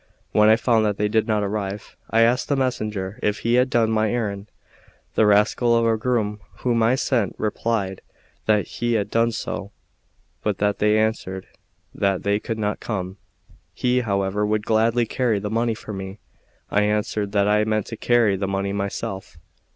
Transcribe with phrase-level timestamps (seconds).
[0.31, 3.69] When I found that they did not arrive, I asked the messenger if he had
[3.69, 4.49] done my errand.
[5.13, 8.01] The rascal of a groom whom I had sent replied
[8.47, 9.71] that he had done so,
[10.41, 11.45] but that they had answered
[11.93, 13.17] that they could not come;
[13.75, 16.17] he, however, would gladly carry the money for me.
[16.71, 19.37] I answered that I meant to carry the money myself.